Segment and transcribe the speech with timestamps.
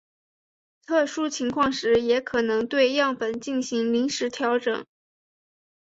[0.83, 4.83] 特殊情况时也可能对样本进行临时调整。